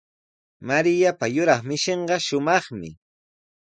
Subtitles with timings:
[0.67, 2.89] Mariapa yuraq mishinqa shumaqmi.